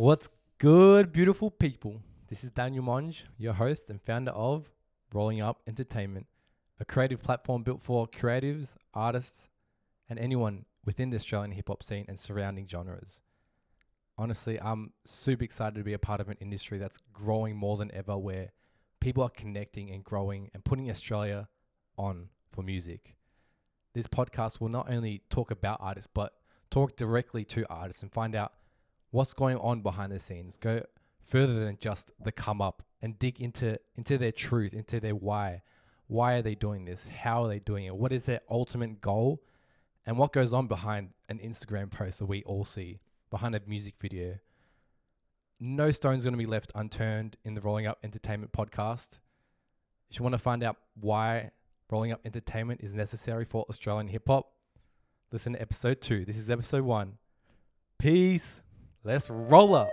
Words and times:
What's 0.00 0.30
good, 0.56 1.12
beautiful 1.12 1.50
people? 1.50 2.00
This 2.30 2.42
is 2.42 2.50
Daniel 2.50 2.82
Monge, 2.82 3.26
your 3.36 3.52
host 3.52 3.90
and 3.90 4.00
founder 4.00 4.30
of 4.30 4.70
Rolling 5.12 5.42
Up 5.42 5.60
Entertainment, 5.66 6.26
a 6.80 6.86
creative 6.86 7.22
platform 7.22 7.64
built 7.64 7.82
for 7.82 8.08
creatives, 8.08 8.76
artists, 8.94 9.50
and 10.08 10.18
anyone 10.18 10.64
within 10.86 11.10
the 11.10 11.16
Australian 11.16 11.50
hip 11.50 11.68
hop 11.68 11.82
scene 11.82 12.06
and 12.08 12.18
surrounding 12.18 12.66
genres. 12.66 13.20
Honestly, 14.16 14.58
I'm 14.58 14.94
super 15.04 15.44
excited 15.44 15.74
to 15.74 15.84
be 15.84 15.92
a 15.92 15.98
part 15.98 16.22
of 16.22 16.30
an 16.30 16.38
industry 16.40 16.78
that's 16.78 17.00
growing 17.12 17.54
more 17.54 17.76
than 17.76 17.94
ever, 17.94 18.16
where 18.16 18.52
people 19.00 19.22
are 19.22 19.28
connecting 19.28 19.90
and 19.90 20.02
growing 20.02 20.50
and 20.54 20.64
putting 20.64 20.88
Australia 20.88 21.46
on 21.98 22.30
for 22.50 22.62
music. 22.62 23.16
This 23.92 24.06
podcast 24.06 24.62
will 24.62 24.70
not 24.70 24.90
only 24.90 25.24
talk 25.28 25.50
about 25.50 25.76
artists, 25.78 26.10
but 26.14 26.32
talk 26.70 26.96
directly 26.96 27.44
to 27.44 27.66
artists 27.68 28.02
and 28.02 28.10
find 28.10 28.34
out 28.34 28.54
what's 29.10 29.34
going 29.34 29.56
on 29.58 29.82
behind 29.82 30.12
the 30.12 30.18
scenes. 30.18 30.56
Go 30.56 30.82
further 31.22 31.64
than 31.64 31.76
just 31.80 32.10
the 32.22 32.32
come 32.32 32.60
up 32.60 32.82
and 33.02 33.18
dig 33.18 33.40
into 33.40 33.78
into 33.96 34.18
their 34.18 34.32
truth, 34.32 34.72
into 34.72 35.00
their 35.00 35.14
why. 35.14 35.62
Why 36.06 36.34
are 36.34 36.42
they 36.42 36.56
doing 36.56 36.84
this? 36.84 37.06
How 37.06 37.44
are 37.44 37.48
they 37.48 37.60
doing 37.60 37.86
it? 37.86 37.94
What 37.94 38.12
is 38.12 38.24
their 38.24 38.40
ultimate 38.50 39.00
goal? 39.00 39.42
And 40.06 40.18
what 40.18 40.32
goes 40.32 40.52
on 40.52 40.66
behind 40.66 41.10
an 41.28 41.38
Instagram 41.38 41.90
post 41.90 42.18
that 42.18 42.26
we 42.26 42.42
all 42.42 42.64
see, 42.64 43.00
behind 43.30 43.54
a 43.54 43.60
music 43.66 43.94
video. 44.00 44.38
No 45.60 45.90
stone's 45.92 46.24
going 46.24 46.32
to 46.32 46.38
be 46.38 46.46
left 46.46 46.72
unturned 46.74 47.36
in 47.44 47.54
the 47.54 47.60
Rolling 47.60 47.86
Up 47.86 47.98
Entertainment 48.02 48.50
podcast. 48.50 49.18
If 50.10 50.18
you 50.18 50.22
want 50.24 50.32
to 50.32 50.38
find 50.38 50.64
out 50.64 50.76
why 50.98 51.50
Rolling 51.90 52.12
Up 52.12 52.20
Entertainment 52.24 52.80
is 52.82 52.94
necessary 52.94 53.44
for 53.44 53.66
Australian 53.68 54.08
hip 54.08 54.26
hop, 54.26 54.52
listen 55.30 55.52
to 55.52 55.60
episode 55.60 56.00
two. 56.00 56.24
This 56.24 56.38
is 56.38 56.50
episode 56.50 56.82
one. 56.82 57.18
Peace. 57.98 58.62
Let's 59.02 59.30
roll 59.30 59.74
up. 59.74 59.88